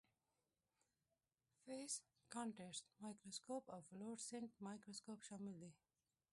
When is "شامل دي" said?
5.27-5.71